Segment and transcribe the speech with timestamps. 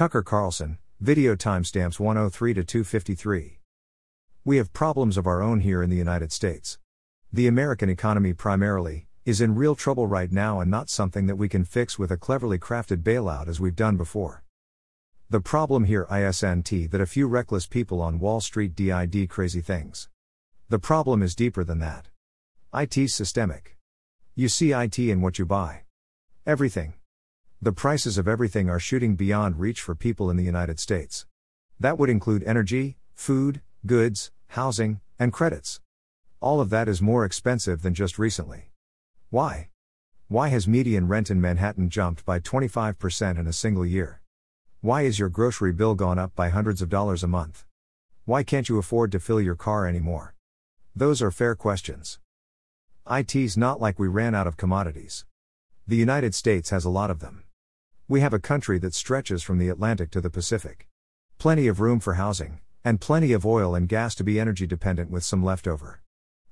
[0.00, 3.58] Tucker Carlson, video timestamps 103 to 253.
[4.46, 6.78] We have problems of our own here in the United States.
[7.30, 11.50] The American economy primarily is in real trouble right now and not something that we
[11.50, 14.42] can fix with a cleverly crafted bailout as we've done before.
[15.28, 20.08] The problem here isn't that a few reckless people on Wall Street did crazy things.
[20.70, 22.08] The problem is deeper than that.
[22.74, 23.76] IT's systemic.
[24.34, 25.82] You see IT in what you buy.
[26.46, 26.94] Everything.
[27.62, 31.26] The prices of everything are shooting beyond reach for people in the United States.
[31.78, 35.78] That would include energy, food, goods, housing, and credits.
[36.40, 38.70] All of that is more expensive than just recently.
[39.28, 39.68] Why?
[40.28, 44.22] Why has median rent in Manhattan jumped by 25% in a single year?
[44.80, 47.66] Why is your grocery bill gone up by hundreds of dollars a month?
[48.24, 50.34] Why can't you afford to fill your car anymore?
[50.96, 52.20] Those are fair questions.
[53.10, 55.26] IT's not like we ran out of commodities.
[55.86, 57.44] The United States has a lot of them.
[58.10, 60.88] We have a country that stretches from the Atlantic to the Pacific.
[61.38, 65.12] Plenty of room for housing, and plenty of oil and gas to be energy dependent
[65.12, 66.02] with some leftover.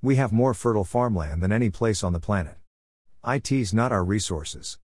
[0.00, 2.58] We have more fertile farmland than any place on the planet.
[3.26, 4.78] IT's not our resources.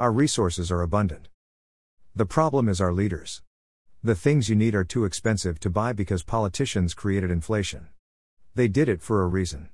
[0.00, 1.28] Our resources are abundant.
[2.16, 3.42] The problem is our leaders.
[4.02, 7.86] The things you need are too expensive to buy because politicians created inflation.
[8.56, 9.68] They did it for a reason.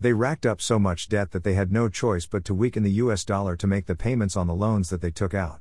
[0.00, 2.92] They racked up so much debt that they had no choice but to weaken the
[2.92, 5.60] US dollar to make the payments on the loans that they took out.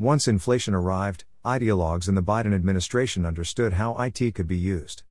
[0.00, 5.02] Once inflation arrived, ideologues in the Biden administration understood how IT could be used.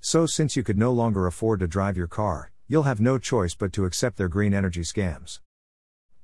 [0.00, 3.54] So, since you could no longer afford to drive your car, you'll have no choice
[3.54, 5.38] but to accept their green energy scams.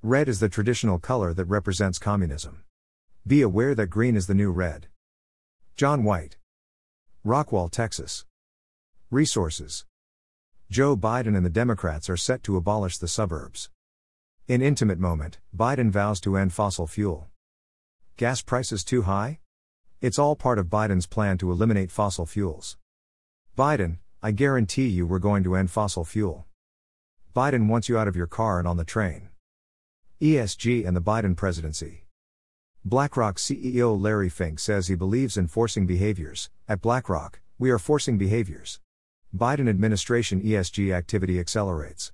[0.03, 2.65] Red is the traditional color that represents communism.
[3.25, 4.89] Be aware that green is the new red.
[5.77, 6.39] John White.
[7.25, 8.25] Rockwall, Texas.
[9.13, 9.85] Resources
[10.73, 13.71] Joe Biden and the Democrats are set to abolish the suburbs.
[14.49, 17.29] In intimate moment, Biden vows to end fossil fuel.
[18.19, 19.39] Gas prices too high?
[20.01, 22.77] It's all part of Biden's plan to eliminate fossil fuels.
[23.57, 26.45] Biden, I guarantee you we're going to end fossil fuel.
[27.33, 29.29] Biden wants you out of your car and on the train.
[30.21, 32.07] ESG and the Biden presidency.
[32.85, 36.51] BlackRock CEO Larry Fink says he believes in forcing behaviors.
[36.69, 38.81] At BlackRock, we are forcing behaviors.
[39.33, 42.11] Biden administration ESG activity accelerates.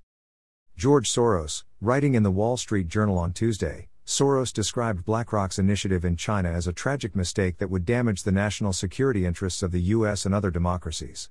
[0.76, 6.16] George Soros, writing in the Wall Street Journal on Tuesday, Soros described BlackRock's initiative in
[6.16, 10.26] China as a tragic mistake that would damage the national security interests of the US
[10.26, 11.30] and other democracies.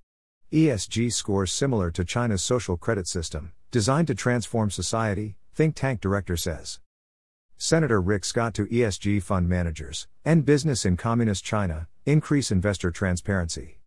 [0.51, 6.35] ESG scores similar to China's social credit system, designed to transform society, think tank director
[6.35, 6.79] says.
[7.57, 13.78] Senator Rick Scott to ESG fund managers, end business in communist China, increase investor transparency.